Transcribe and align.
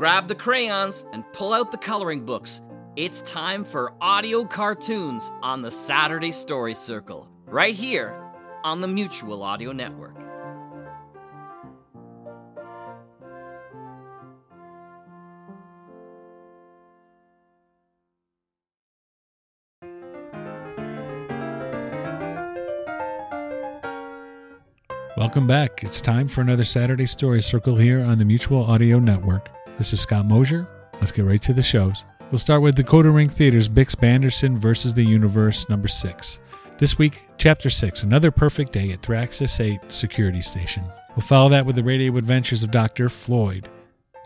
grab 0.00 0.28
the 0.28 0.34
crayons, 0.34 1.04
and 1.12 1.30
pull 1.34 1.52
out 1.52 1.70
the 1.70 1.76
coloring 1.76 2.24
books. 2.24 2.62
It's 2.96 3.20
time 3.20 3.66
for 3.66 3.92
audio 4.00 4.46
cartoons 4.46 5.30
on 5.42 5.60
the 5.60 5.70
Saturday 5.70 6.32
Story 6.32 6.72
Circle, 6.72 7.28
right 7.44 7.74
here 7.74 8.18
on 8.64 8.80
the 8.80 8.88
Mutual 8.88 9.42
Audio 9.42 9.72
Network. 9.72 10.16
Welcome 25.18 25.46
back. 25.46 25.84
It's 25.84 26.00
time 26.00 26.26
for 26.26 26.40
another 26.40 26.64
Saturday 26.64 27.04
Story 27.04 27.42
Circle 27.42 27.76
here 27.76 28.02
on 28.02 28.16
the 28.16 28.24
Mutual 28.24 28.64
Audio 28.64 28.98
Network. 28.98 29.59
This 29.80 29.94
is 29.94 30.00
Scott 30.02 30.26
Mosier. 30.26 30.68
Let's 30.98 31.10
get 31.10 31.24
right 31.24 31.40
to 31.40 31.54
the 31.54 31.62
shows. 31.62 32.04
We'll 32.30 32.36
start 32.38 32.60
with 32.60 32.76
Decoder 32.76 33.14
Ring 33.14 33.30
Theater's 33.30 33.66
Bix 33.66 33.98
Banderson 33.98 34.54
versus 34.54 34.92
the 34.92 35.02
Universe, 35.02 35.70
number 35.70 35.88
six. 35.88 36.38
This 36.76 36.98
week, 36.98 37.22
Chapter 37.38 37.70
6 37.70 38.02
Another 38.02 38.30
Perfect 38.30 38.74
Day 38.74 38.92
at 38.92 39.00
Thraxis 39.00 39.58
8 39.58 39.80
Security 39.88 40.42
Station. 40.42 40.84
We'll 41.16 41.24
follow 41.24 41.48
that 41.48 41.64
with 41.64 41.76
the 41.76 41.82
radio 41.82 42.14
adventures 42.18 42.62
of 42.62 42.70
Dr. 42.70 43.08
Floyd. 43.08 43.70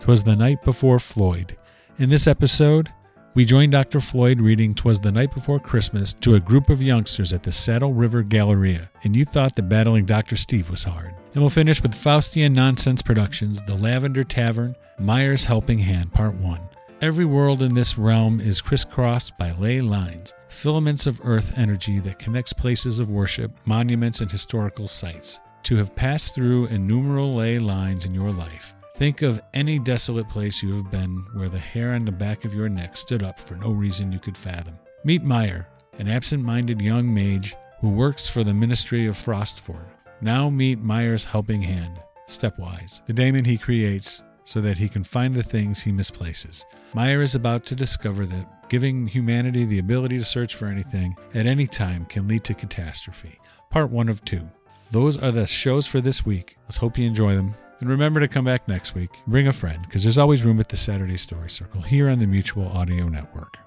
Twas 0.00 0.22
the 0.22 0.34
night 0.36 0.64
before 0.64 0.98
Floyd. 0.98 1.54
In 1.98 2.08
this 2.08 2.26
episode, 2.26 2.90
we 3.34 3.46
joined 3.46 3.72
Dr. 3.72 3.98
Floyd 3.98 4.40
reading 4.40 4.74
Twas 4.74 5.00
the 5.00 5.10
Night 5.10 5.32
Before 5.32 5.58
Christmas 5.58 6.12
to 6.20 6.34
a 6.34 6.40
group 6.40 6.68
of 6.68 6.82
youngsters 6.82 7.32
at 7.32 7.42
the 7.42 7.52
Saddle 7.52 7.94
River 7.94 8.22
Galleria, 8.22 8.90
and 9.04 9.16
you 9.16 9.24
thought 9.24 9.56
that 9.56 9.70
battling 9.70 10.04
Dr. 10.04 10.36
Steve 10.36 10.68
was 10.68 10.84
hard. 10.84 11.14
And 11.32 11.42
we'll 11.42 11.48
finish 11.48 11.82
with 11.82 11.94
Faustian 11.94 12.52
Nonsense 12.52 13.00
Productions, 13.00 13.62
The 13.62 13.74
Lavender 13.74 14.22
Tavern, 14.22 14.76
Meyer's 14.98 15.46
Helping 15.46 15.78
Hand, 15.78 16.12
Part 16.12 16.34
1. 16.34 16.60
Every 17.00 17.24
world 17.24 17.62
in 17.62 17.74
this 17.74 17.96
realm 17.96 18.38
is 18.38 18.60
crisscrossed 18.60 19.38
by 19.38 19.52
ley 19.52 19.80
lines, 19.80 20.34
filaments 20.48 21.06
of 21.06 21.20
earth 21.24 21.56
energy 21.56 22.00
that 22.00 22.18
connects 22.18 22.52
places 22.52 23.00
of 23.00 23.10
worship, 23.10 23.50
monuments, 23.64 24.20
and 24.20 24.30
historical 24.30 24.86
sites. 24.86 25.40
To 25.64 25.76
have 25.76 25.94
passed 25.94 26.34
through 26.34 26.66
innumerable 26.66 27.34
ley 27.36 27.58
lines 27.58 28.04
in 28.04 28.14
your 28.14 28.30
life, 28.30 28.74
Think 29.02 29.22
of 29.22 29.42
any 29.52 29.80
desolate 29.80 30.28
place 30.28 30.62
you 30.62 30.76
have 30.76 30.88
been 30.88 31.26
where 31.32 31.48
the 31.48 31.58
hair 31.58 31.94
on 31.94 32.04
the 32.04 32.12
back 32.12 32.44
of 32.44 32.54
your 32.54 32.68
neck 32.68 32.96
stood 32.96 33.24
up 33.24 33.40
for 33.40 33.56
no 33.56 33.72
reason 33.72 34.12
you 34.12 34.20
could 34.20 34.36
fathom. 34.36 34.78
Meet 35.02 35.24
Meyer, 35.24 35.66
an 35.98 36.06
absent 36.06 36.44
minded 36.44 36.80
young 36.80 37.12
mage 37.12 37.56
who 37.80 37.88
works 37.88 38.28
for 38.28 38.44
the 38.44 38.54
Ministry 38.54 39.08
of 39.08 39.16
Frostford. 39.16 39.86
Now 40.20 40.48
meet 40.48 40.78
Meyer's 40.78 41.24
helping 41.24 41.62
hand, 41.62 41.98
Stepwise, 42.28 43.04
the 43.06 43.12
daemon 43.12 43.44
he 43.44 43.58
creates 43.58 44.22
so 44.44 44.60
that 44.60 44.78
he 44.78 44.88
can 44.88 45.02
find 45.02 45.34
the 45.34 45.42
things 45.42 45.82
he 45.82 45.90
misplaces. 45.90 46.64
Meyer 46.94 47.22
is 47.22 47.34
about 47.34 47.66
to 47.66 47.74
discover 47.74 48.24
that 48.26 48.68
giving 48.68 49.08
humanity 49.08 49.64
the 49.64 49.80
ability 49.80 50.18
to 50.18 50.24
search 50.24 50.54
for 50.54 50.66
anything 50.68 51.16
at 51.34 51.46
any 51.46 51.66
time 51.66 52.04
can 52.04 52.28
lead 52.28 52.44
to 52.44 52.54
catastrophe. 52.54 53.40
Part 53.68 53.90
1 53.90 54.08
of 54.08 54.24
2. 54.24 54.48
Those 54.92 55.18
are 55.18 55.32
the 55.32 55.48
shows 55.48 55.88
for 55.88 56.00
this 56.00 56.24
week. 56.24 56.56
Let's 56.68 56.76
hope 56.76 56.96
you 56.96 57.04
enjoy 57.04 57.34
them. 57.34 57.52
And 57.82 57.90
remember 57.90 58.20
to 58.20 58.28
come 58.28 58.44
back 58.44 58.68
next 58.68 58.94
week. 58.94 59.10
Bring 59.26 59.48
a 59.48 59.52
friend, 59.52 59.82
because 59.82 60.04
there's 60.04 60.16
always 60.16 60.44
room 60.44 60.60
at 60.60 60.68
the 60.68 60.76
Saturday 60.76 61.16
Story 61.16 61.50
Circle 61.50 61.80
here 61.80 62.08
on 62.08 62.20
the 62.20 62.28
Mutual 62.28 62.68
Audio 62.68 63.08
Network. 63.08 63.58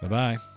Bye 0.00 0.08
bye. 0.08 0.55